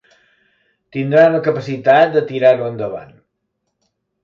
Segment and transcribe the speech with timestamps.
[0.97, 3.15] Tindran la capacitat de tirar-ho endavant.